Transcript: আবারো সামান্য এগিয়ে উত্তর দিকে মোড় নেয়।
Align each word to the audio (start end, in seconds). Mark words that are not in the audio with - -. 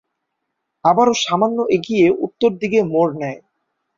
আবারো 0.85 1.13
সামান্য 1.23 1.57
এগিয়ে 1.75 2.07
উত্তর 2.25 2.51
দিকে 2.61 2.79
মোড় 2.91 3.13
নেয়। 3.21 3.39